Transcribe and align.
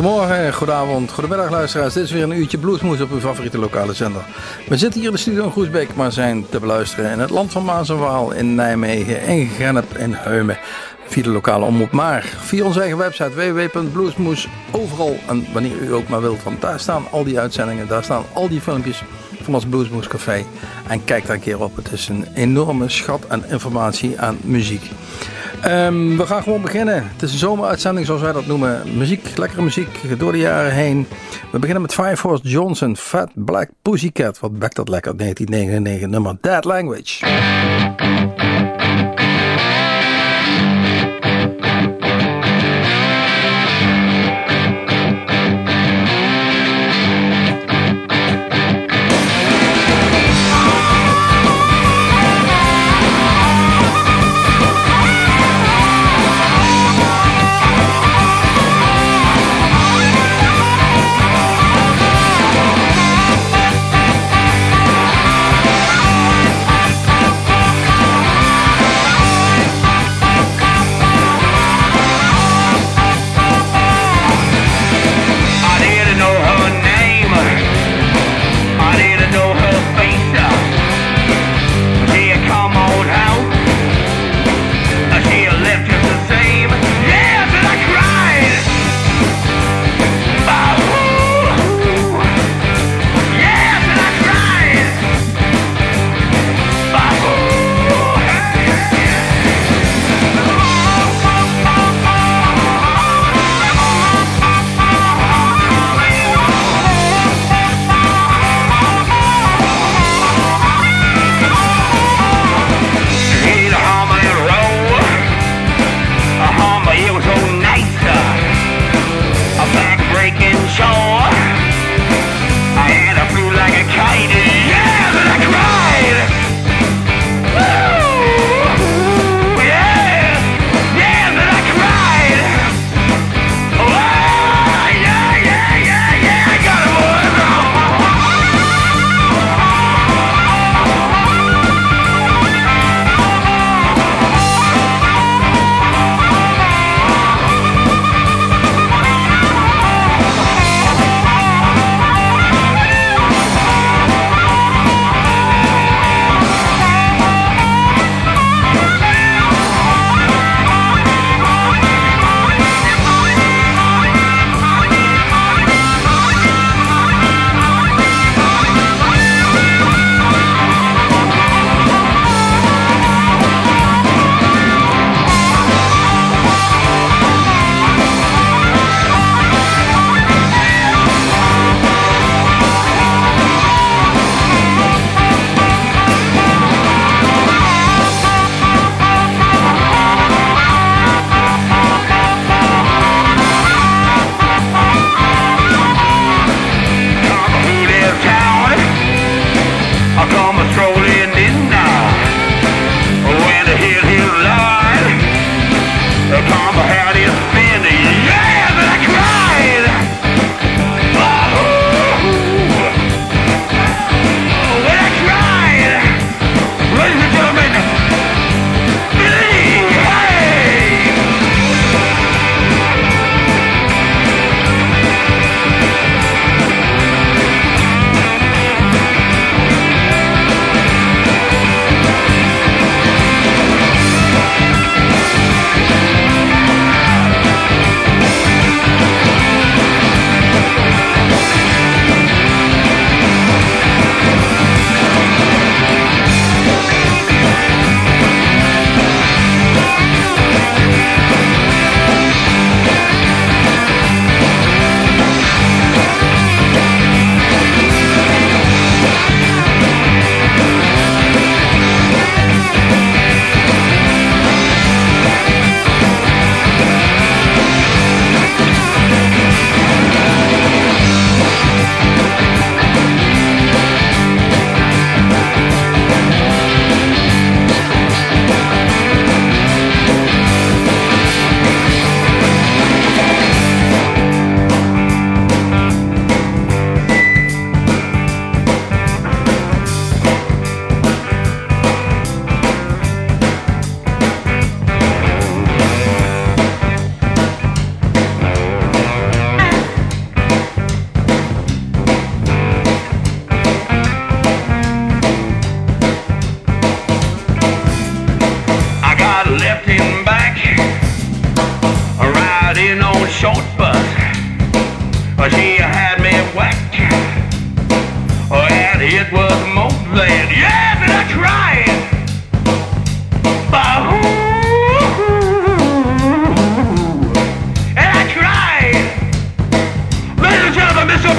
Goedemorgen, 0.00 0.54
goedavond, 0.54 1.12
goedemiddag 1.12 1.50
luisteraars. 1.50 1.94
Dit 1.94 2.04
is 2.04 2.10
weer 2.10 2.22
een 2.22 2.38
uurtje 2.38 2.58
Bluesmoes 2.58 3.00
op 3.00 3.10
uw 3.10 3.20
favoriete 3.20 3.58
lokale 3.58 3.92
zender. 3.92 4.22
We 4.68 4.76
zitten 4.76 5.00
hier 5.00 5.08
in 5.08 5.14
de 5.14 5.20
studio 5.20 5.44
in 5.44 5.50
Groesbeek, 5.50 5.94
maar 5.94 6.12
zijn 6.12 6.46
te 6.48 6.60
beluisteren 6.60 7.10
in 7.10 7.18
het 7.18 7.30
land 7.30 7.52
van 7.52 7.64
Maas 7.64 7.88
en 7.88 7.98
Waal, 7.98 8.32
in 8.32 8.54
Nijmegen, 8.54 9.22
in 9.22 9.48
Gennep, 9.48 9.96
in 9.96 10.12
Heumen. 10.12 10.58
Via 11.06 11.22
de 11.22 11.28
lokale 11.28 11.64
omroep, 11.64 11.90
maar 11.90 12.22
via 12.22 12.64
onze 12.64 12.80
eigen 12.80 12.98
website 12.98 13.34
www.bluesmoes. 13.34 14.48
Overal 14.70 15.18
en 15.28 15.46
wanneer 15.52 15.76
u 15.82 15.94
ook 15.94 16.08
maar 16.08 16.20
wilt, 16.20 16.42
want 16.42 16.60
daar 16.60 16.80
staan 16.80 17.04
al 17.10 17.24
die 17.24 17.38
uitzendingen, 17.38 17.88
daar 17.88 18.04
staan 18.04 18.24
al 18.32 18.48
die 18.48 18.60
filmpjes 18.60 19.02
van 19.42 19.54
ons 19.54 19.66
Bluesmoes 19.66 20.08
Café. 20.08 20.44
En 20.88 21.04
kijk 21.04 21.26
daar 21.26 21.36
een 21.36 21.42
keer 21.42 21.62
op, 21.62 21.76
het 21.76 21.92
is 21.92 22.08
een 22.08 22.26
enorme 22.34 22.88
schat 22.88 23.24
aan 23.28 23.44
informatie 23.46 24.20
aan 24.20 24.38
muziek. 24.42 24.90
Um, 25.66 26.16
we 26.16 26.26
gaan 26.26 26.42
gewoon 26.42 26.62
beginnen. 26.62 27.08
Het 27.12 27.22
is 27.22 27.32
een 27.32 27.38
zomeruitzending 27.38 28.06
zoals 28.06 28.20
wij 28.20 28.32
dat 28.32 28.46
noemen. 28.46 28.82
Muziek, 28.96 29.36
lekkere 29.36 29.62
muziek 29.62 30.18
door 30.18 30.32
de 30.32 30.38
jaren 30.38 30.72
heen. 30.72 31.06
We 31.52 31.58
beginnen 31.58 31.82
met 31.82 31.94
Fire 31.94 32.16
Force 32.16 32.48
Johnson, 32.48 32.96
Fat 32.96 33.30
Black 33.34 33.68
Pussycat. 33.82 34.38
Wat 34.38 34.58
bekt 34.58 34.76
dat 34.76 34.88
lekker, 34.88 35.16
1999, 35.16 36.08
nummer 36.08 36.36
Dead 36.40 36.64
Language. 36.64 38.39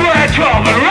sweat 0.02 0.30
cover. 0.34 0.91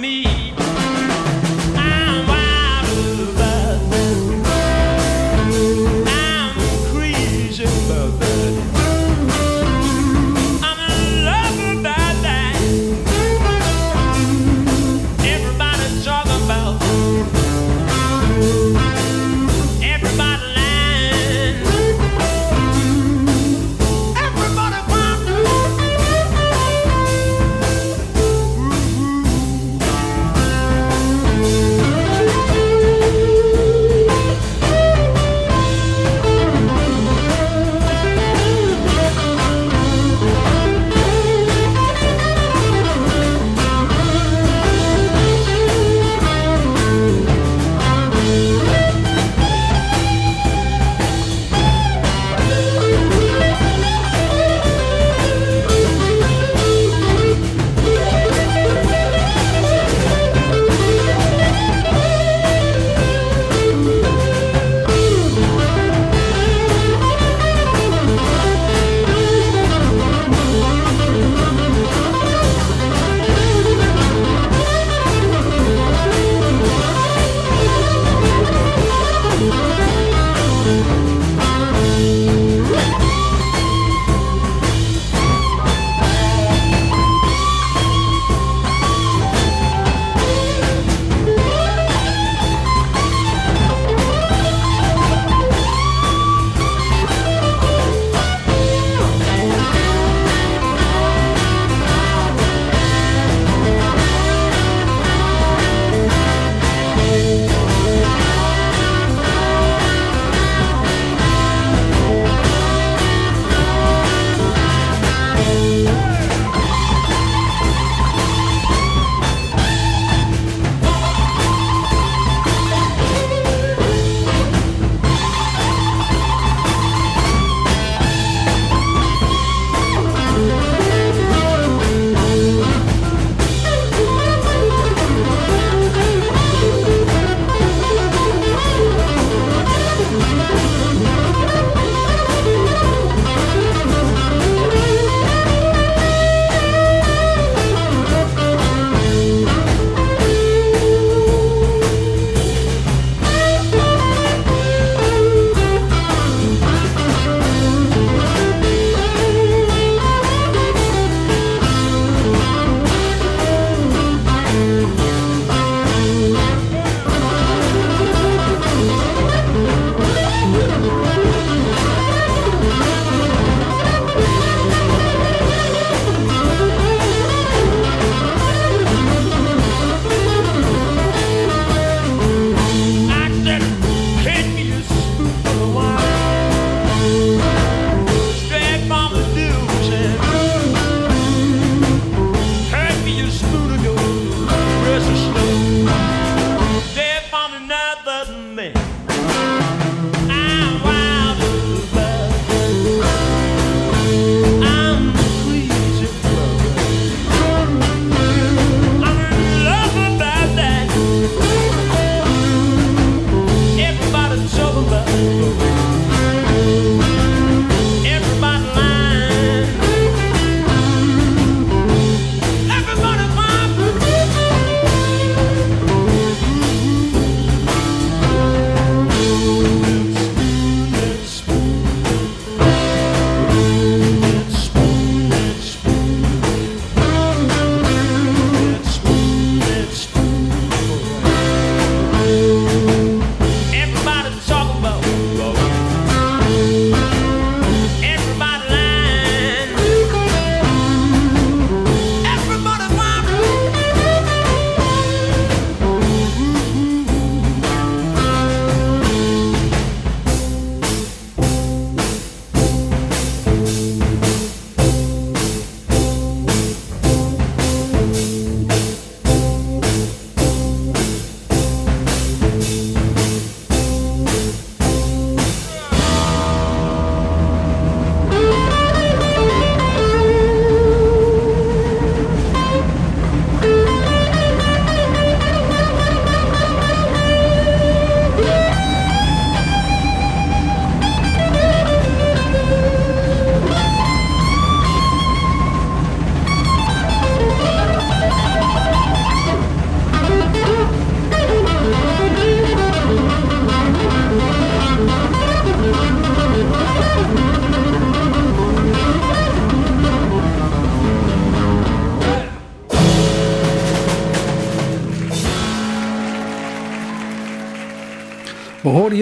me. 0.00 0.31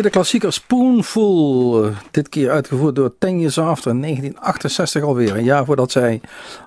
De 0.02 0.10
klassieker 0.10 0.52
Spoonful. 0.52 1.84
Eh, 1.84 1.96
dit 2.10 2.28
keer 2.28 2.50
uitgevoerd 2.50 2.94
door 2.94 3.12
Ten 3.18 3.38
Years 3.40 3.58
After 3.58 3.90
in 3.90 4.00
1968 4.00 5.02
alweer. 5.02 5.36
Een 5.36 5.44
jaar 5.44 5.64
voordat 5.64 5.90
zij 5.90 6.20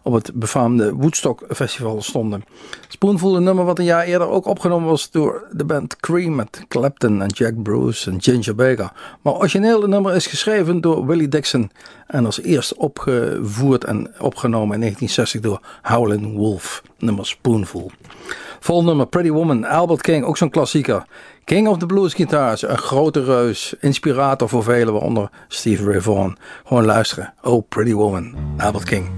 op 0.04 0.14
het 0.14 0.34
befaamde 0.34 0.94
Woodstock 0.94 1.44
Festival 1.50 2.02
stonden. 2.02 2.44
Spoonful, 2.88 3.36
een 3.36 3.44
nummer 3.44 3.66
wat 3.66 3.80
een 3.80 3.86
jaar 3.86 4.04
eerder 4.04 4.28
ook 4.28 4.46
opgenomen 4.46 4.90
was 4.90 5.12
door 5.12 5.48
de 5.52 5.66
band 5.66 5.96
Cream 5.96 6.36
met 6.36 6.66
Clapton 6.68 7.22
en 7.22 7.28
Jack 7.28 7.62
Bruce 7.64 8.12
en 8.12 8.22
Ginger 8.22 8.56
Baker. 8.56 8.92
Maar 9.22 9.34
origineel 9.34 9.88
nummer 9.88 10.16
is 10.16 10.28
geschreven 10.28 10.82
door 10.82 11.06
Willie 11.06 11.28
Dixon 11.28 11.72
en 12.08 12.26
als 12.26 12.42
eerst 12.42 12.76
opgevoerd 12.76 13.84
en 13.84 14.14
opgenomen 14.20 14.74
in 14.74 14.80
1960 14.80 15.42
door 15.42 15.62
Howlin' 15.82 16.36
Wolf. 16.36 16.82
Nummer 16.98 17.26
Spoonful. 17.26 17.92
Vol 18.64 18.84
nummer 18.84 19.06
Pretty 19.06 19.30
Woman, 19.30 19.66
Albert 19.66 20.02
King, 20.02 20.24
ook 20.26 20.38
zo'n 20.38 20.50
klassieker. 20.50 21.06
King 21.44 21.68
of 21.68 21.78
the 21.78 21.86
Blues 21.86 22.14
Guitars, 22.14 22.62
een 22.62 22.78
grote 22.78 23.24
reus, 23.24 23.74
inspirator 23.80 24.50
voor 24.50 24.64
velen, 24.64 24.94
waaronder 24.94 25.30
Steve 25.48 25.92
Ray 25.92 26.02
Vaughan. 26.02 26.38
Gewoon 26.66 26.86
luisteren. 26.86 27.34
Oh, 27.42 27.68
Pretty 27.70 27.94
Woman, 27.94 28.36
Albert 28.58 28.84
King. 28.84 29.10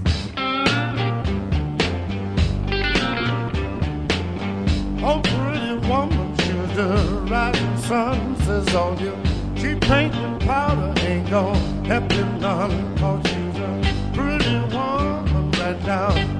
Oh, 5.02 5.20
pretty 5.20 5.86
woman, 5.88 6.34
she 6.36 6.52
was 6.52 6.74
the 6.74 7.22
rising 7.28 7.78
sun, 7.78 8.36
says 8.44 8.74
all 8.74 8.94
you 8.98 9.12
cheap 9.54 9.80
paint 9.80 10.14
and 10.14 10.44
powder 10.44 10.92
ain't 11.06 11.30
gonna 11.30 11.58
help 11.86 12.12
you 12.12 12.24
none, 12.40 12.72
cause 12.98 13.20
she's 13.22 13.60
a 13.60 13.80
pretty 14.12 14.58
woman 14.74 15.50
right 15.50 15.84
down 15.84 16.35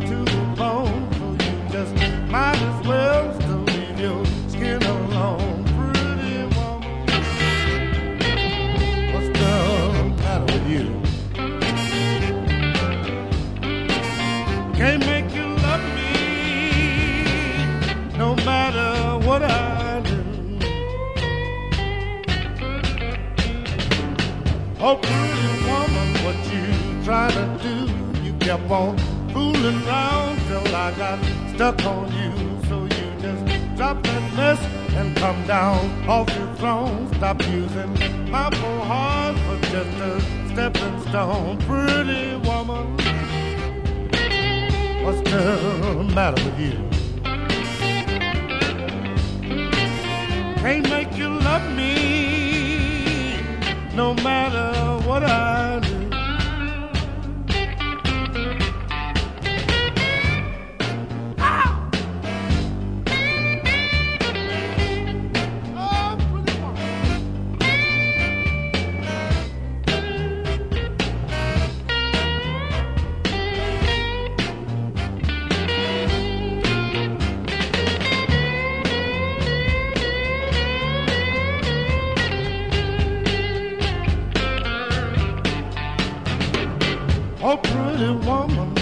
might 2.29 2.57
as 2.61 2.87
well 2.87 3.33
leave 3.65 4.01
your 4.01 4.25
skin 4.49 4.83
alone. 4.83 5.65
Pretty 5.65 6.45
woman. 6.57 7.07
What's 9.13 9.29
the 9.39 9.53
matter 10.23 10.47
with 10.53 10.67
you? 10.69 10.87
Can't 14.75 15.03
make 15.07 15.35
you 15.35 15.47
love 15.67 15.85
me 15.95 16.13
no 18.19 18.35
matter 18.37 19.19
what 19.27 19.43
I 19.43 20.01
do. 20.01 20.23
Oh, 24.81 24.97
pretty 24.97 25.49
woman, 25.69 26.09
what 26.25 26.39
you 26.53 26.65
trying 27.05 27.33
to 27.33 27.47
do? 27.63 27.75
You 28.23 28.33
kept 28.39 28.71
on 28.71 28.97
fooling 29.37 29.87
around 29.87 30.39
till 30.49 30.75
I 30.75 30.91
got 30.97 31.19
stuck 31.53 31.85
on 31.85 32.07
you. 32.21 32.33
So 32.69 32.77
you 32.85 33.07
just 33.25 33.43
drop 33.77 34.03
that 34.03 34.25
mess 34.35 34.61
and 34.99 35.15
come 35.15 35.47
down 35.47 35.79
off 36.09 36.29
your 36.39 36.51
throne. 36.55 37.13
Stop 37.17 37.43
using 37.49 37.93
my 38.31 38.49
poor 38.51 38.81
heart 38.91 39.37
for 39.45 39.59
just 39.73 39.95
a 40.11 40.13
stepping 40.51 40.99
stone. 41.09 41.59
Pretty 41.69 42.37
woman. 42.49 42.87
What's 45.05 45.21
the 45.31 46.11
matter 46.15 46.43
with 46.47 46.59
you? 46.67 46.79
Can't 50.63 50.89
make 50.89 51.13
you 51.21 51.29
love 51.29 51.67
me 51.77 51.93
no 53.95 54.15
matter 54.15 54.69
what 55.07 55.23
I 55.23 55.81
do. 55.81 55.86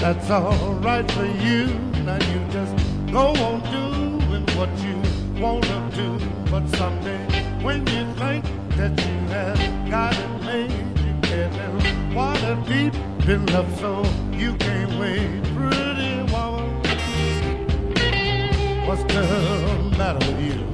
That's 0.04 0.30
alright 0.30 1.10
for 1.12 1.24
you. 1.24 1.64
Now 2.04 2.18
you 2.30 2.38
just 2.50 2.76
go 3.10 3.28
on 3.48 3.60
doing 3.72 4.44
what 4.54 4.68
you 4.84 4.96
wanna 5.40 5.90
do. 5.94 6.20
But 6.50 6.68
someday, 6.76 7.24
when 7.62 7.86
you 7.86 8.04
think 8.20 8.44
that 8.76 8.92
you 9.00 9.16
have 9.32 9.90
got 9.90 10.14
it 10.14 10.32
made, 10.44 10.70
you 11.04 11.14
in 11.32 12.14
water 12.14 12.54
deep 12.68 12.94
in 13.26 13.46
love, 13.46 13.70
so 13.80 14.04
you 14.30 14.52
can't 14.56 14.92
wait. 15.00 15.42
Pretty 15.56 16.14
woman, 16.32 16.68
what's 18.86 19.04
the 19.04 19.24
matter 19.96 20.20
with 20.26 20.40
you? 20.44 20.73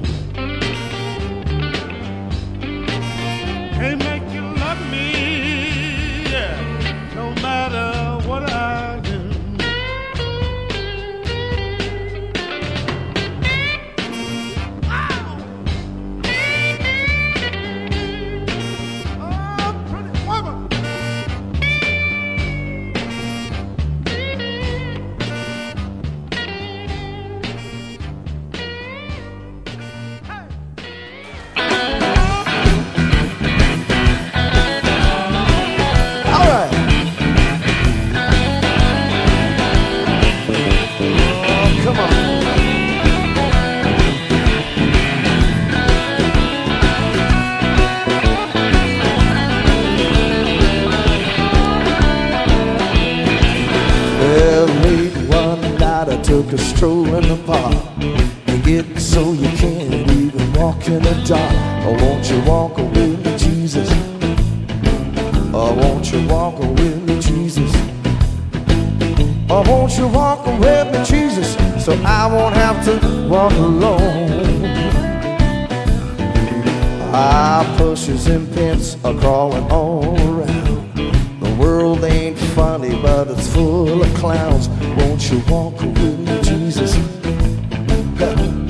All 79.71 80.15
around. 80.29 80.93
The 81.39 81.55
world 81.57 82.03
ain't 82.03 82.37
funny, 82.37 83.01
but 83.01 83.29
it's 83.29 83.47
full 83.53 84.01
of 84.01 84.13
clowns. 84.15 84.67
Won't 84.97 85.31
you 85.31 85.39
walk 85.49 85.79
with 85.81 86.19
me, 86.19 86.41
Jesus? 86.41 86.93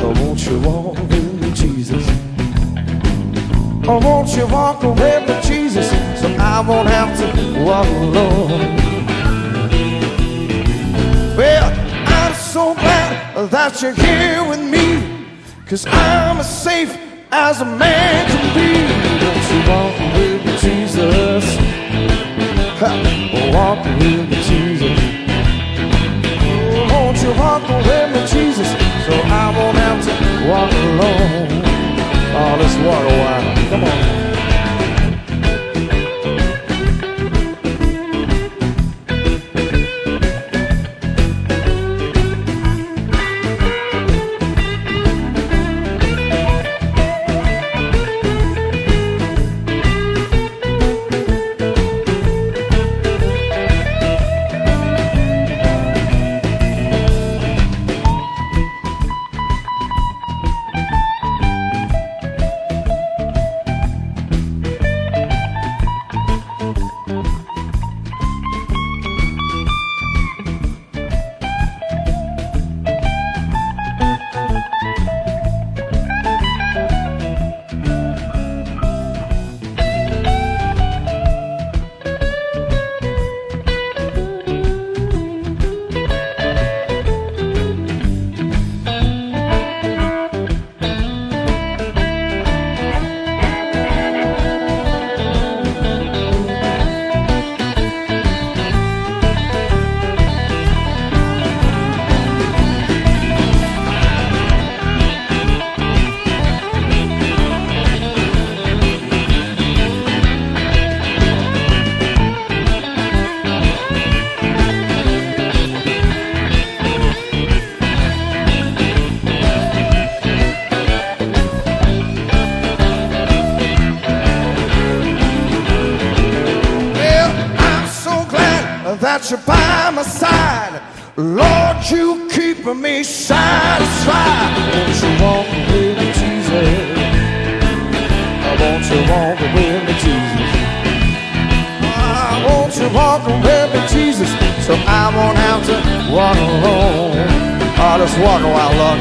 Oh, 0.04 0.14
won't 0.22 0.46
you 0.46 0.60
walk 0.62 0.98
with 1.10 1.42
me, 1.42 1.52
Jesus? 1.54 2.06
Oh, 3.88 4.00
won't 4.04 4.30
you 4.38 4.46
walk 4.48 4.84
with 4.84 5.28
me, 5.28 5.42
Jesus? 5.42 5.90
So 6.22 6.28
I 6.40 6.64
won't 6.68 6.88
have 6.88 7.18
to 7.20 7.64
walk 7.64 7.88
alone. 7.88 8.78
Well, 11.36 11.68
I'm 12.08 12.34
so 12.36 12.76
glad 12.76 13.50
that 13.50 13.82
you're 13.82 13.94
here 13.94 14.48
with 14.48 14.62
me. 14.62 15.28
Cause 15.66 15.86
I'm 15.88 16.38
as 16.38 16.64
safe 16.64 16.96
as 17.32 17.62
a 17.62 17.66
man 17.66 18.28
can 18.28 19.08
be. 19.08 19.11
Won't 19.22 19.46
you 19.52 19.60
walk 19.70 19.96
with 20.16 20.46
me, 20.46 20.54
Jesus? 20.66 21.46
Walk 23.54 23.86
with 23.86 24.30
me, 24.30 24.36
Jesus 24.44 25.12
won't 27.12 27.24
you 27.24 27.40
walk 27.40 27.68
with 27.68 28.12
me, 28.14 28.22
Jesus, 28.28 28.70
so 29.06 29.14
I 29.14 29.54
won't 29.58 29.78
have 29.78 30.04
to 30.06 30.14
walk 30.50 30.72
alone. 30.72 31.62
Oh, 32.34 32.56
let's 32.60 32.76
walk 32.78 33.04
a 33.04 33.18
while. 33.20 33.70
Come 33.70 33.84
on. 33.84 34.21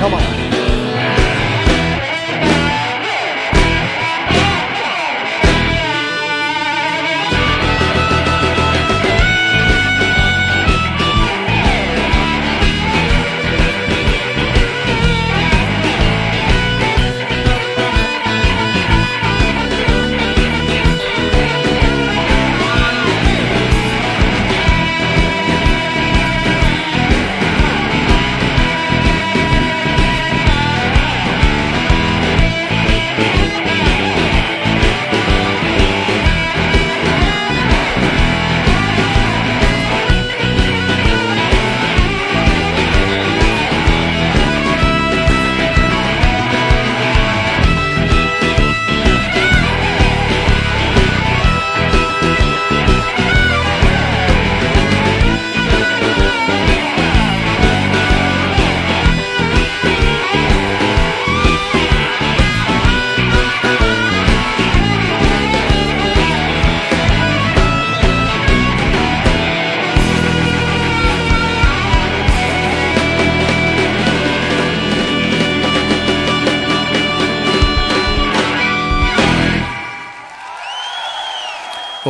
Come 0.00 0.14
on. 0.14 0.29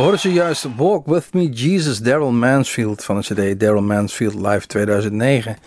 Hoorden 0.01 0.19
ze 0.19 0.33
juist 0.33 0.67
Walk 0.75 1.05
With 1.05 1.27
Me 1.33 1.49
Jesus, 1.49 1.99
Daryl 1.99 2.31
Mansfield 2.31 3.03
van 3.03 3.21
de 3.21 3.53
CD 3.53 3.59
Daryl 3.59 3.81
Mansfield 3.81 4.33
Live 4.33 4.67
2009. 4.67 5.57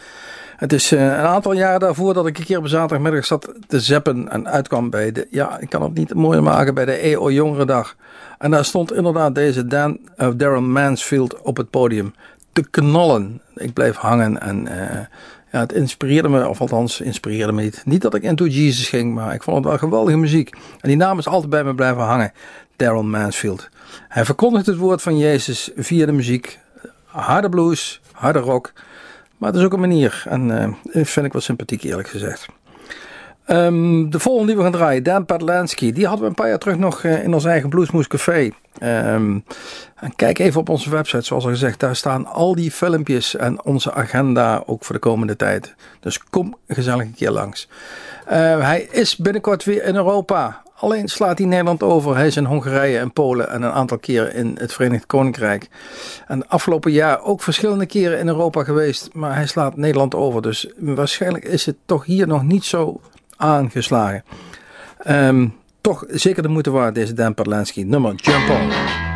Het 0.57 0.73
is 0.73 0.93
uh, 0.93 1.01
een 1.01 1.15
aantal 1.15 1.53
jaren 1.53 1.81
daarvoor 1.81 2.15
dat 2.15 2.27
ik 2.27 2.39
een 2.39 2.45
keer 2.45 2.59
op 2.59 2.67
zaterdagmiddag 2.67 3.27
zat 3.27 3.53
te 3.67 3.81
zeppen 3.81 4.29
en 4.29 4.49
uitkwam 4.49 4.91
bij 4.91 5.13
de, 5.13 5.27
ja, 5.31 5.59
ik 5.59 5.71
kan 5.71 5.83
het 5.83 5.95
niet 5.95 6.15
mooier 6.15 6.43
maken, 6.43 6.75
bij 6.75 6.85
de 6.85 6.93
EO 6.93 7.31
Jongerendag. 7.31 7.97
En 8.39 8.51
daar 8.51 8.65
stond 8.65 8.93
inderdaad 8.93 9.35
deze 9.35 9.67
Dan, 9.67 9.99
uh, 10.19 10.29
Daryl 10.37 10.63
Mansfield 10.63 11.41
op 11.41 11.57
het 11.57 11.71
podium 11.71 12.15
te 12.53 12.71
knallen. 12.71 13.41
Ik 13.55 13.73
bleef 13.73 13.97
hangen 13.97 14.41
en 14.41 14.67
uh, 14.67 15.01
ja, 15.53 15.61
het 15.61 15.73
inspireerde 15.73 16.29
me, 16.29 16.49
of 16.49 16.61
althans 16.61 17.01
inspireerde 17.01 17.53
me 17.53 17.63
niet. 17.63 17.83
Niet 17.85 18.03
dat 18.03 18.15
ik 18.15 18.23
into 18.23 18.47
Jesus 18.47 18.89
ging, 18.89 19.15
maar 19.15 19.35
ik 19.35 19.43
vond 19.43 19.57
het 19.57 19.67
wel 19.67 19.79
geweldige 19.79 20.17
muziek. 20.17 20.51
En 20.81 20.89
die 20.89 20.97
naam 20.97 21.19
is 21.19 21.29
altijd 21.29 21.51
bij 21.51 21.65
me 21.65 21.75
blijven 21.75 22.03
hangen, 22.03 22.33
Daryl 22.77 23.05
Mansfield. 23.05 23.69
Hij 24.09 24.25
verkondigt 24.25 24.67
het 24.67 24.77
woord 24.77 25.03
van 25.03 25.19
Jezus 25.19 25.71
via 25.77 26.07
de 26.07 26.13
muziek. 26.13 26.59
Harde 27.05 27.49
blues, 27.49 28.01
harde 28.13 28.39
rock. 28.39 28.73
Maar 29.39 29.51
het 29.51 29.59
is 29.59 29.65
ook 29.65 29.73
een 29.73 29.81
manier. 29.81 30.25
En 30.29 30.49
uh, 30.93 31.05
vind 31.05 31.27
ik 31.27 31.33
wel 31.33 31.41
sympathiek 31.41 31.83
eerlijk 31.83 32.09
gezegd. 32.09 32.47
Um, 33.49 34.11
de 34.11 34.19
volgende 34.19 34.47
die 34.47 34.57
we 34.57 34.63
gaan 34.63 34.73
draaien, 34.73 35.03
Dan 35.03 35.25
Patlansky. 35.25 35.93
Die 35.93 36.07
hadden 36.07 36.23
we 36.23 36.29
een 36.29 36.35
paar 36.37 36.49
jaar 36.49 36.59
terug 36.59 36.77
nog 36.77 37.03
uh, 37.03 37.23
in 37.25 37.35
ons 37.35 37.45
eigen 37.45 37.69
Bluesmoes 37.69 38.07
Café. 38.07 38.51
Um, 38.83 39.45
en 39.95 40.17
kijk 40.17 40.39
even 40.39 40.61
op 40.61 40.69
onze 40.69 40.91
website, 40.91 41.25
zoals 41.25 41.45
al 41.45 41.51
gezegd. 41.51 41.81
Daar 41.81 41.97
staan 41.97 42.27
al 42.27 42.55
die 42.55 42.71
filmpjes 42.71 43.37
en 43.37 43.65
onze 43.65 43.93
agenda 43.93 44.63
ook 44.67 44.85
voor 44.85 44.95
de 44.95 45.01
komende 45.01 45.37
tijd. 45.37 45.75
Dus 46.01 46.25
kom 46.25 46.57
gezellig 46.69 47.05
een 47.05 47.15
keer 47.15 47.31
langs. 47.31 47.69
Uh, 48.27 48.33
hij 48.61 48.89
is 48.91 49.17
binnenkort 49.17 49.65
weer 49.65 49.85
in 49.85 49.95
Europa. 49.95 50.63
Alleen 50.85 51.09
slaat 51.09 51.39
hij 51.39 51.47
Nederland 51.47 51.83
over. 51.83 52.17
Hij 52.17 52.27
is 52.27 52.37
in 52.37 52.45
Hongarije 52.45 52.99
en 52.99 53.13
Polen 53.13 53.51
en 53.51 53.63
een 53.63 53.71
aantal 53.71 53.99
keren 53.99 54.35
in 54.35 54.57
het 54.59 54.73
Verenigd 54.73 55.07
Koninkrijk. 55.07 55.69
En 56.27 56.49
afgelopen 56.49 56.93
jaar 56.93 57.23
ook 57.23 57.43
verschillende 57.43 57.87
keren 57.87 58.19
in 58.19 58.29
Europa 58.29 58.65
geweest. 58.65 59.09
Maar 59.13 59.35
hij 59.35 59.47
slaat 59.47 59.77
Nederland 59.77 60.15
over. 60.15 60.43
Dus 60.43 60.69
waarschijnlijk 60.79 61.45
is 61.45 61.67
het 61.67 61.77
toch 61.87 62.05
hier 62.05 62.27
nog 62.27 62.43
niet 62.43 62.65
zo 62.65 63.01
aangeslagen. 63.37 64.25
Um, 65.09 65.55
toch 65.81 66.05
zeker 66.09 66.43
de 66.43 66.49
moeite 66.49 66.71
waard 66.71 66.95
deze 66.95 67.13
Dan 67.13 67.35
Perlansky. 67.35 67.83
Nummer 67.83 68.15
Jump 68.15 68.51
On. 68.51 69.14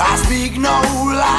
I 0.00 0.16
speak 0.16 0.58
no 0.58 0.80
lie. 1.12 1.37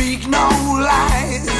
speak 0.00 0.26
no 0.28 0.48
lies. 0.80 1.59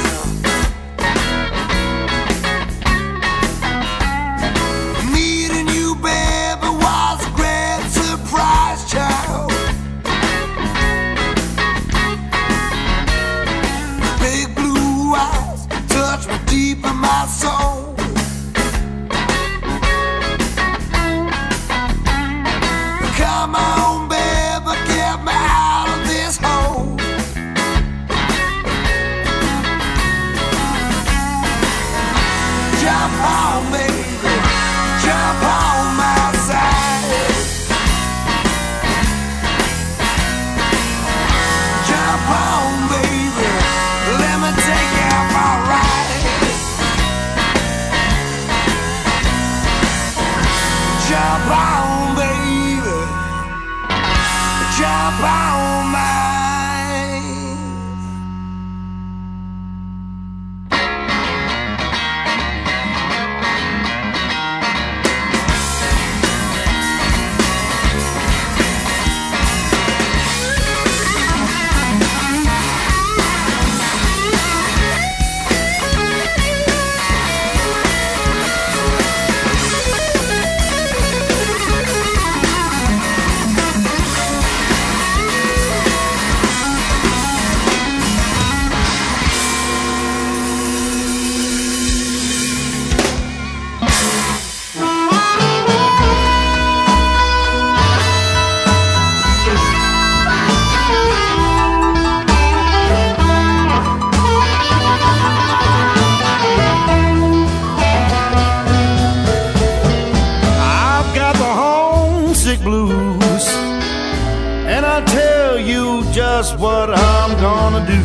Just 116.42 116.59
what 116.59 116.88
I'm 116.88 117.33
gonna 117.38 117.87
do. 117.87 118.03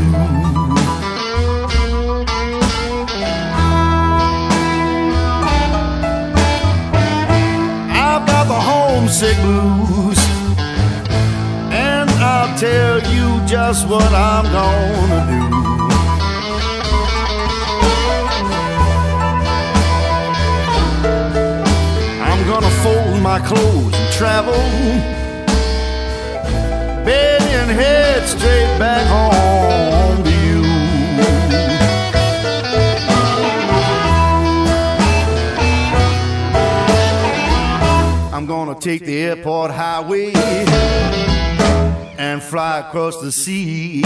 I've 7.94 8.28
got 8.28 8.46
the 8.54 8.60
homesick 8.70 9.38
blues, 9.38 10.20
and 11.72 12.10
I'll 12.32 12.54
tell 12.58 13.00
you 13.14 13.28
just 13.48 13.88
what 13.88 14.12
I'm 14.12 14.46
gonna 14.60 15.22
do. 15.32 15.44
I'm 22.30 22.42
gonna 22.50 22.74
fold 22.84 23.22
my 23.22 23.40
clothes 23.48 23.94
and 23.96 24.12
travel. 24.12 25.15
And 27.68 27.74
head 27.74 28.28
straight 28.28 28.78
back 28.78 29.08
home 29.08 30.24
to 30.24 30.30
you. 30.30 30.62
I'm 38.32 38.46
gonna 38.46 38.76
take 38.80 39.04
the 39.04 39.18
airport 39.18 39.72
highway 39.72 40.32
and 42.20 42.44
fly 42.44 42.82
across 42.82 43.20
the 43.20 43.32
sea. 43.32 44.04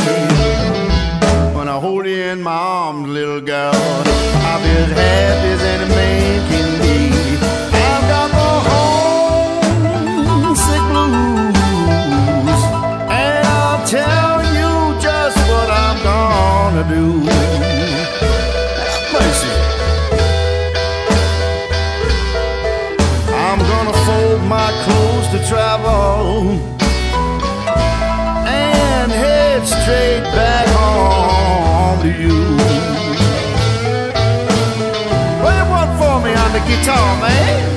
When 1.53 1.67
I 1.67 1.77
hold 1.81 2.05
you 2.05 2.15
in 2.15 2.41
my 2.41 2.53
arms, 2.53 3.09
little 3.09 3.41
girl, 3.41 3.73
I'll 3.75 4.61
be 4.63 4.69
as 4.69 4.89
happy 4.89 5.49
as 5.49 5.61
any 5.61 5.89
man 5.89 6.49
can 6.49 6.79
be. 6.81 7.11
I've 7.75 8.07
got 8.13 8.29
the 8.39 8.49
homesick 10.29 10.83
blues, 10.91 11.48
tell 13.89 14.43
you 14.53 15.01
just 15.01 15.35
what 15.49 15.67
I'm 15.67 15.97
gonna 16.03 16.85
do. 16.87 17.05
Mercy. 19.13 19.53
I'm 23.33 23.57
gonna 23.71 23.97
fold 24.05 24.41
my 24.43 24.69
clothes 24.83 25.27
to 25.33 25.39
travel 25.49 26.51
and 28.45 29.11
head 29.11 29.67
straight 29.67 30.23
back 30.37 30.67
home 30.67 31.99
to 32.03 32.09
you. 32.09 32.37
You 35.49 35.65
want 35.73 35.91
for 35.97 36.15
me 36.23 36.31
on 36.43 36.51
the 36.53 36.61
guitar, 36.69 37.21
man? 37.21 37.68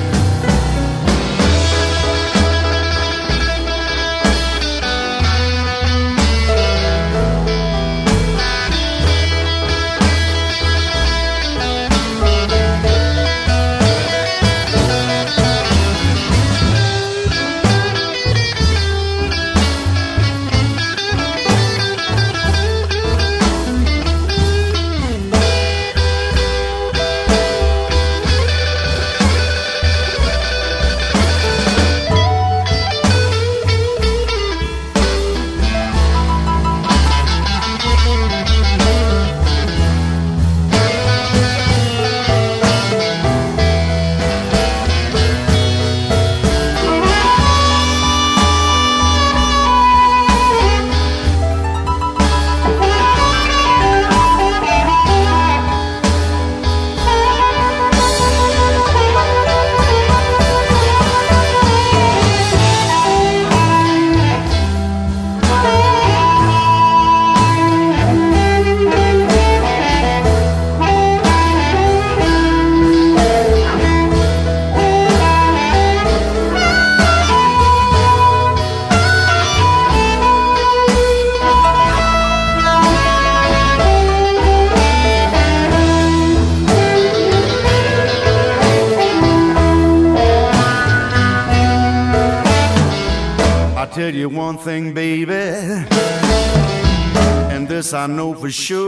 Sure. 98.53 98.82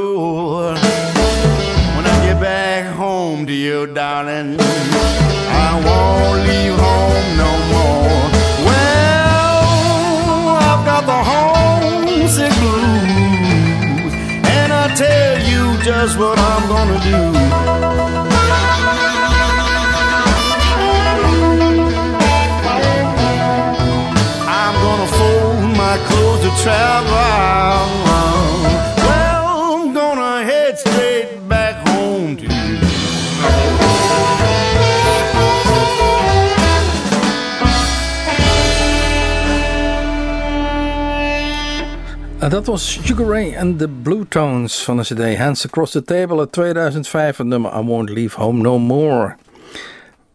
Dat 42.56 42.66
was 42.66 43.00
Sugar 43.04 43.26
Ray 43.26 43.58
and 43.58 43.80
the 43.80 43.88
Blue 43.88 44.28
Tones 44.28 44.84
van 44.84 44.98
de 44.98 45.04
CD 45.04 45.38
Hands 45.38 45.66
Across 45.66 45.92
the 45.92 46.04
Table 46.04 46.40
uit 46.40 46.52
2005. 46.52 47.38
Het 47.38 47.48
nummer 47.48 47.80
I 47.80 47.84
Won't 47.84 48.10
Leave 48.10 48.42
Home 48.42 48.62
No 48.62 48.80
More. 48.80 49.36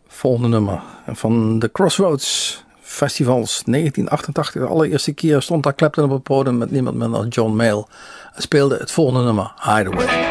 Volgende 0.09 0.49
nummer 0.49 0.83
van 1.07 1.59
de 1.59 1.73
Crossroads 1.73 2.65
Festivals 2.81 3.63
1988. 3.65 4.63
De 4.63 4.69
allereerste 4.69 5.13
keer 5.13 5.43
stond 5.43 5.63
daar 5.63 5.75
Clapton 5.75 6.05
op 6.05 6.11
het 6.11 6.23
podium 6.23 6.59
met 6.59 6.71
niemand 6.71 6.97
minder 6.97 7.21
dan 7.21 7.29
John 7.29 7.57
Mayall. 7.57 7.85
En 8.35 8.43
speelde 8.43 8.77
het 8.77 8.91
volgende 8.91 9.25
nummer 9.25 9.53
Hideaway. 9.63 10.31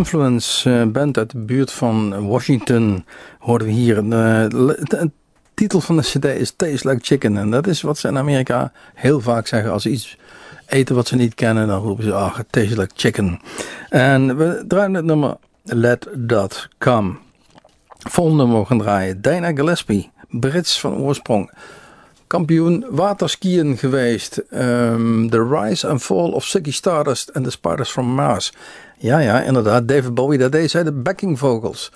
Influence, 0.00 0.70
eh, 0.70 0.86
band 0.86 1.18
uit 1.18 1.30
de 1.30 1.38
buurt 1.38 1.72
van 1.72 2.26
Washington, 2.28 3.04
hoorden 3.38 3.66
we 3.66 3.72
hier. 3.72 3.96
Eh, 3.96 4.48
de 4.48 5.10
titel 5.54 5.80
van 5.80 5.96
de 5.96 6.02
cd 6.02 6.24
is 6.24 6.52
Taste 6.56 6.88
Like 6.88 7.04
Chicken. 7.04 7.36
En 7.36 7.50
dat 7.50 7.66
is 7.66 7.82
wat 7.82 7.98
ze 7.98 8.08
in 8.08 8.18
Amerika 8.18 8.72
heel 8.94 9.20
vaak 9.20 9.46
zeggen 9.46 9.72
als 9.72 9.82
ze 9.82 9.90
iets 9.90 10.16
eten 10.66 10.94
wat 10.94 11.08
ze 11.08 11.16
niet 11.16 11.34
kennen. 11.34 11.66
Dan 11.66 11.82
roepen 11.82 12.04
ze, 12.04 12.12
ah, 12.12 12.38
it 12.38 12.46
tastes 12.50 12.76
like 12.76 12.92
chicken. 12.94 13.40
En 13.88 14.36
we 14.36 14.64
draaien 14.68 14.94
het 14.94 15.04
nummer 15.04 15.36
Let 15.62 16.08
That 16.26 16.68
Come. 16.78 17.16
Volgende 17.98 18.64
gaan 18.64 18.78
draaien. 18.78 19.22
Dana 19.22 19.52
Gillespie, 19.52 20.10
Brits 20.28 20.80
van 20.80 20.96
oorsprong. 20.96 21.50
Kampioen 22.26 22.84
waterskiën 22.90 23.76
geweest. 23.76 24.36
Ehm, 24.36 25.28
the 25.28 25.48
Rise 25.48 25.88
and 25.88 26.02
Fall 26.02 26.30
of 26.30 26.44
Ziggy 26.44 26.72
Stardust 26.72 27.34
and 27.34 27.44
the 27.44 27.50
Spiders 27.50 27.90
from 27.90 28.14
Mars. 28.14 28.52
Ja, 29.02 29.18
ja, 29.18 29.42
inderdaad. 29.42 29.88
David 29.88 30.14
Bowie, 30.14 30.38
dat 30.38 30.52
deed 30.52 30.70
zij 30.70 30.82
de 30.82 30.92
backing 30.92 31.38
vocals. 31.38 31.92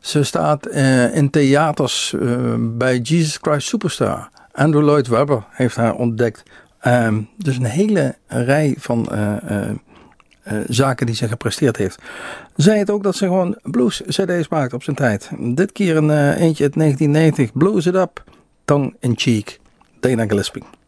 Ze 0.00 0.22
staat 0.22 0.66
eh, 0.66 1.16
in 1.16 1.30
theaters 1.30 2.14
eh, 2.20 2.54
bij 2.58 2.98
Jesus 2.98 3.38
Christ 3.40 3.68
Superstar. 3.68 4.28
Andrew 4.52 4.82
Lloyd 4.82 5.06
Webber 5.06 5.44
heeft 5.50 5.76
haar 5.76 5.94
ontdekt. 5.94 6.42
Ehm, 6.80 7.20
dus 7.36 7.56
een 7.56 7.64
hele 7.64 8.14
rij 8.26 8.74
van 8.78 9.08
eh, 9.12 9.70
zaken 10.66 11.06
die 11.06 11.14
ze 11.14 11.28
gepresteerd 11.28 11.76
heeft. 11.76 12.02
Zij 12.56 12.78
het 12.78 12.90
ook 12.90 13.02
dat 13.02 13.16
ze 13.16 13.24
gewoon 13.24 13.58
blues 13.62 14.02
cd's 14.06 14.48
maakt 14.48 14.72
op 14.72 14.82
zijn 14.82 14.96
tijd. 14.96 15.30
Dit 15.38 15.72
keer 15.72 15.96
een 15.96 16.34
eentje 16.34 16.64
uit 16.64 16.74
1990. 16.74 17.52
Blues 17.52 17.86
It 17.86 17.94
Up, 17.94 18.24
Tongue 18.64 18.94
in 19.00 19.12
Cheek. 19.16 19.60
Dana 20.00 20.26
Gillespie. 20.26 20.79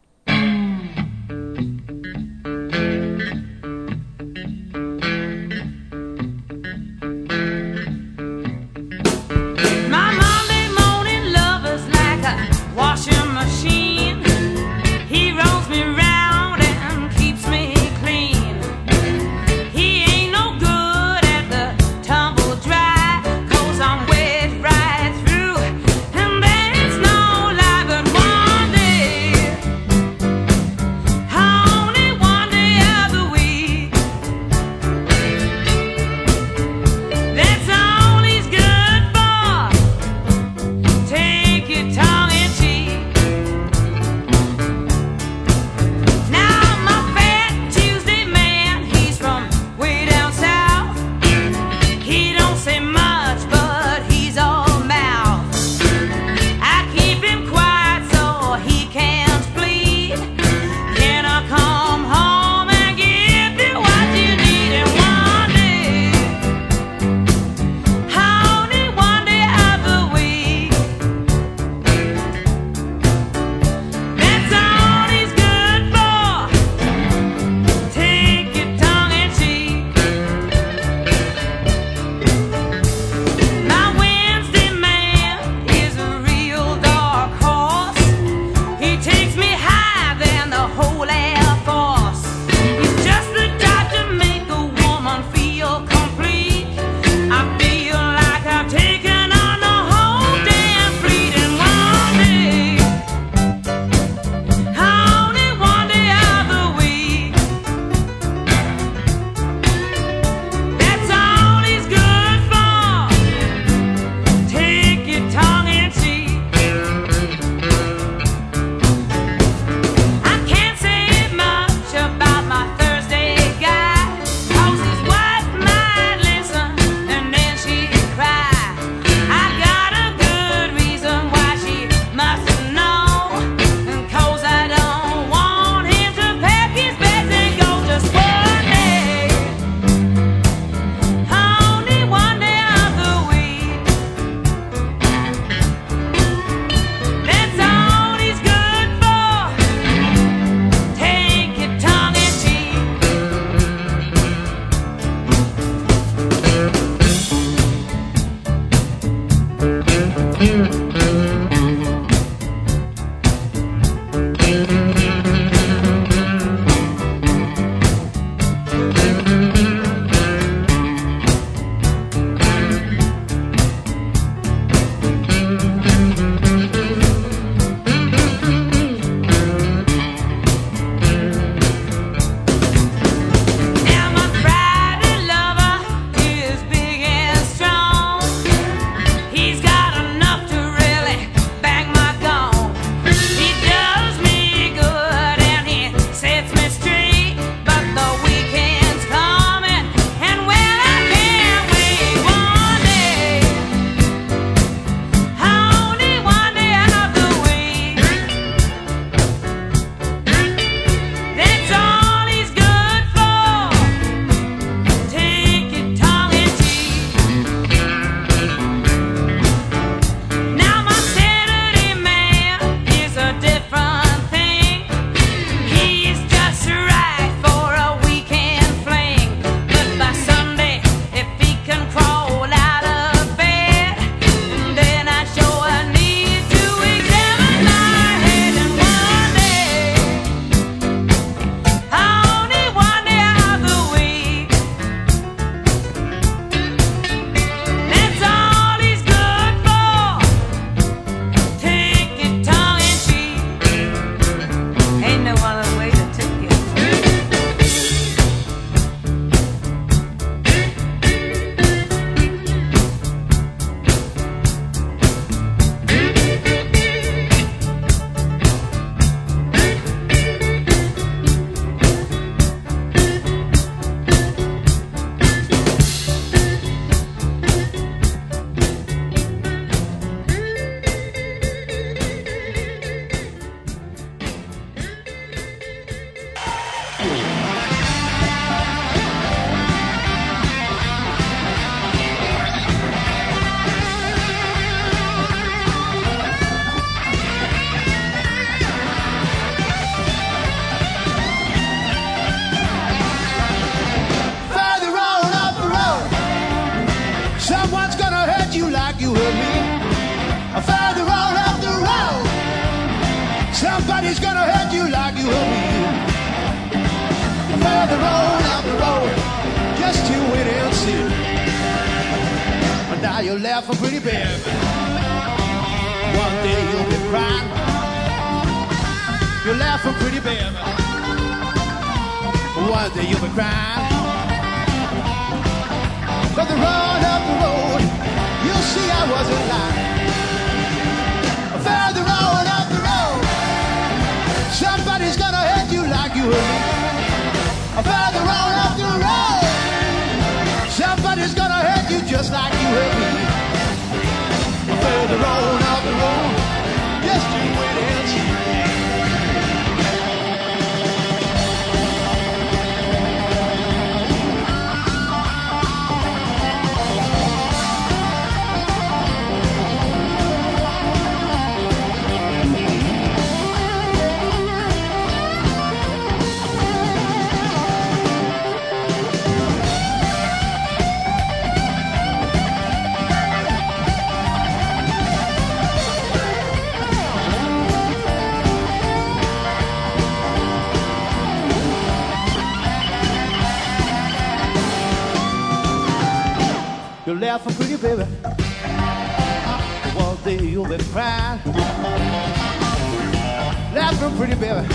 Baby. 404.42 404.66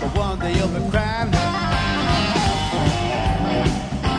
But 0.00 0.10
one 0.16 0.38
day 0.40 0.52
you'll 0.56 0.72
be 0.72 0.80
crying. 0.90 1.30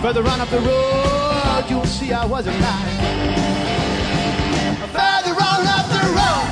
Further 0.01 0.21
on 0.29 0.41
up 0.41 0.49
the 0.49 0.59
road, 0.59 1.65
you'll 1.69 1.85
see 1.85 2.13
I 2.13 2.25
wasn't 2.25 2.59
lying. 2.61 2.99
Further 4.93 5.35
on 5.49 5.65
up 5.77 5.85
the 5.89 6.03
road, 6.19 6.47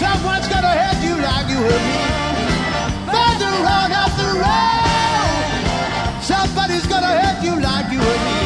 someone's 0.00 0.48
gonna 0.48 0.72
hurt 0.80 0.98
you 1.04 1.14
like 1.28 1.46
you 1.52 1.60
hurt 1.68 1.84
me. 1.92 2.00
Further 3.12 3.52
on 3.76 3.90
up 4.02 4.12
the 4.22 4.30
road, 4.44 5.44
somebody's 6.32 6.86
gonna 6.86 7.12
hurt 7.20 7.38
you 7.44 7.54
like 7.60 7.88
you 7.92 8.00
hurt 8.06 8.22
me. 8.28 8.40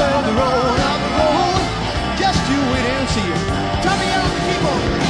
Further 0.00 0.36
on 0.48 0.80
up 0.90 1.00
the 1.04 1.12
road, 1.20 1.60
just 2.22 2.40
you 2.50 2.60
wait 2.72 2.86
and 2.94 3.08
see. 3.14 3.30
Tell 3.84 3.96
me 4.00 4.08
out, 4.16 4.32
people. 4.48 5.05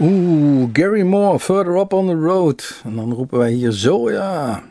Oeh, 0.00 0.68
Gary 0.72 1.02
Moore, 1.02 1.38
Further 1.38 1.76
Up 1.76 1.92
on 1.92 2.06
the 2.06 2.14
Road. 2.14 2.80
En 2.84 2.96
dan 2.96 3.12
roepen 3.12 3.38
wij 3.38 3.50
hier 3.50 3.72
zo, 3.72 4.10
ja. 4.10 4.62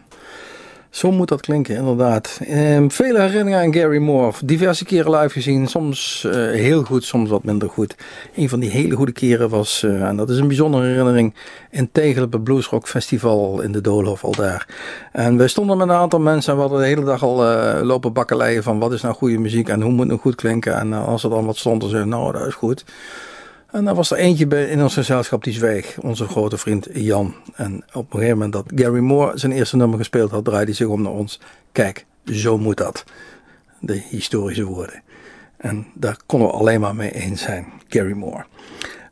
Zo 0.89 1.11
moet 1.11 1.27
dat 1.27 1.41
klinken, 1.41 1.75
inderdaad. 1.75 2.39
Ehm, 2.47 2.89
vele 2.89 3.19
herinneringen 3.19 3.59
aan 3.59 3.73
Gary 3.73 3.97
Moore. 3.97 4.33
Diverse 4.45 4.85
keren 4.85 5.11
live 5.11 5.29
gezien. 5.29 5.67
Soms 5.67 6.23
eh, 6.23 6.33
heel 6.33 6.83
goed, 6.83 7.03
soms 7.03 7.29
wat 7.29 7.43
minder 7.43 7.69
goed. 7.69 7.95
Een 8.35 8.49
van 8.49 8.59
die 8.59 8.69
hele 8.69 8.95
goede 8.95 9.11
keren 9.11 9.49
was, 9.49 9.83
eh, 9.83 10.01
en 10.01 10.17
dat 10.17 10.29
is 10.29 10.37
een 10.37 10.47
bijzondere 10.47 10.85
herinnering, 10.85 11.33
in 11.71 11.89
Tegel 11.91 12.23
op 12.23 12.33
het 12.33 12.43
Bluesrock 12.43 12.87
Festival 12.87 13.61
in 13.61 13.71
de 13.71 13.81
Doolhof 13.81 14.23
al 14.23 14.35
daar. 14.35 14.67
En 15.11 15.37
wij 15.37 15.47
stonden 15.47 15.77
met 15.77 15.87
een 15.87 15.95
aantal 15.95 16.19
mensen 16.19 16.51
en 16.51 16.57
we 16.57 16.63
hadden 16.63 16.81
de 16.81 16.87
hele 16.87 17.05
dag 17.05 17.23
al 17.23 17.51
uh, 17.51 17.79
lopen 17.81 18.13
bakkeleien 18.13 18.63
van 18.63 18.79
wat 18.79 18.93
is 18.93 19.01
nou 19.01 19.15
goede 19.15 19.37
muziek 19.37 19.69
en 19.69 19.81
hoe 19.81 19.91
moet 19.91 19.99
het 19.99 20.07
nou 20.07 20.19
goed 20.19 20.35
klinken. 20.35 20.75
En 20.79 20.93
als 20.93 21.23
er 21.23 21.29
dan 21.29 21.45
wat 21.45 21.57
stond, 21.57 21.81
dan 21.81 21.89
zeiden 21.89 22.11
nou 22.11 22.31
dat 22.31 22.47
is 22.47 22.53
goed. 22.53 22.85
En 23.71 23.85
dan 23.85 23.95
was 23.95 24.11
er 24.11 24.17
eentje 24.17 24.47
bij, 24.47 24.65
in 24.65 24.81
ons 24.81 24.93
gezelschap 24.93 25.43
die 25.43 25.53
zweeg, 25.53 25.97
onze 26.01 26.27
grote 26.27 26.57
vriend 26.57 26.87
Jan. 26.93 27.35
En 27.53 27.83
op 27.93 28.13
een 28.13 28.19
gegeven 28.19 28.37
moment 28.37 28.53
dat 28.53 28.65
Gary 28.75 28.99
Moore 28.99 29.37
zijn 29.37 29.51
eerste 29.51 29.77
nummer 29.77 29.97
gespeeld 29.97 30.31
had, 30.31 30.45
draaide 30.45 30.65
hij 30.65 30.73
zich 30.73 30.87
om 30.87 31.01
naar 31.01 31.11
ons. 31.11 31.39
Kijk, 31.71 32.05
zo 32.25 32.57
moet 32.57 32.77
dat. 32.77 33.03
De 33.79 34.01
historische 34.09 34.63
woorden. 34.63 35.01
En 35.57 35.87
daar 35.93 36.17
konden 36.25 36.47
we 36.47 36.53
alleen 36.53 36.79
maar 36.79 36.95
mee 36.95 37.11
eens 37.11 37.41
zijn. 37.41 37.65
Gary 37.87 38.13
Moore. 38.13 38.45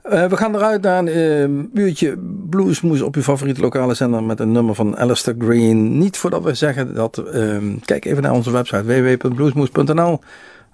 Uh, 0.09 0.25
we 0.25 0.37
gaan 0.37 0.55
eruit 0.55 0.81
naar 0.81 1.05
een 1.05 1.69
uh, 1.73 1.83
uurtje 1.83 2.17
bluesmoes 2.49 3.01
op 3.01 3.15
uw 3.15 3.21
favoriete 3.21 3.61
lokale 3.61 3.93
zender 3.93 4.23
met 4.23 4.39
een 4.39 4.51
nummer 4.51 4.75
van 4.75 4.97
Alistair 4.97 5.35
Green. 5.39 5.97
Niet 5.97 6.17
voordat 6.17 6.43
we 6.43 6.53
zeggen 6.53 6.95
dat, 6.95 7.23
uh, 7.33 7.57
kijk 7.85 8.05
even 8.05 8.23
naar 8.23 8.33
onze 8.33 8.51
website 8.51 8.83
www.bluesmoes.nl 8.83 10.19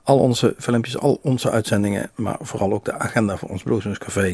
al 0.03 0.17
onze 0.17 0.55
filmpjes, 0.57 0.97
al 0.97 1.19
onze 1.21 1.51
uitzendingen, 1.51 2.11
maar 2.15 2.37
vooral 2.39 2.73
ook 2.73 2.85
de 2.85 2.93
agenda 2.93 3.37
voor 3.37 3.49
ons 3.49 3.63
Bluesmoes 3.63 3.97
Café. 3.97 4.33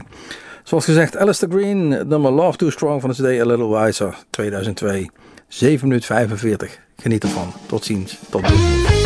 Zoals 0.63 0.86
gezegd, 0.86 1.18
Alistair 1.18 1.51
Green, 1.51 1.88
nummer 1.88 2.32
Love 2.32 2.57
Too 2.57 2.70
Strong 2.70 3.01
van 3.01 3.09
de 3.09 3.15
CD 3.15 3.41
A 3.41 3.45
Little 3.45 3.80
Wiser 3.80 4.18
2002. 4.30 5.09
7 5.47 5.88
minuten 5.88 6.07
45. 6.07 6.80
Geniet 6.97 7.24
ervan. 7.24 7.53
Tot 7.65 7.86
ziens. 7.86 8.18
Tot 8.30 8.47
doei. 8.47 8.96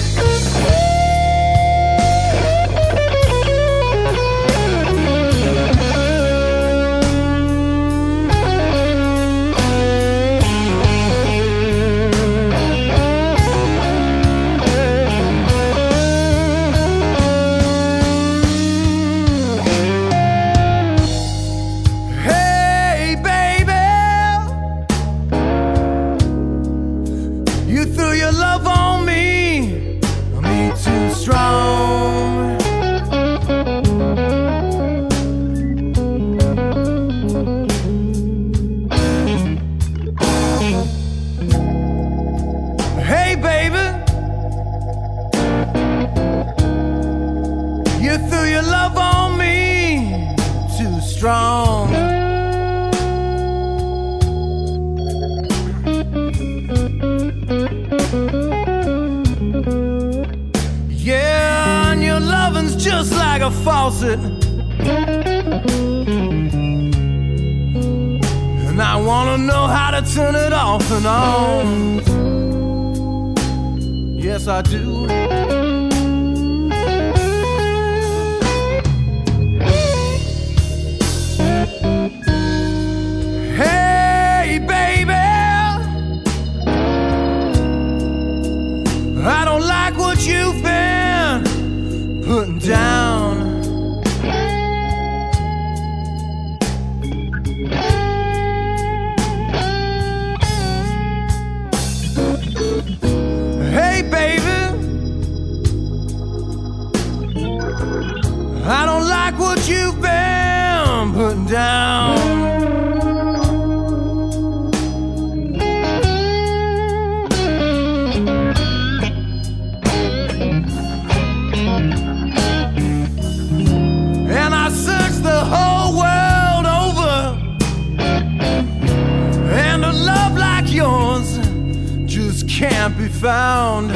can't 132.81 132.97
be 132.97 133.07
found. 133.07 133.89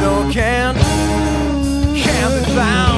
No, 0.00 0.30
can't, 0.32 0.78
can't 1.96 2.46
be 2.46 2.52
found. 2.52 2.89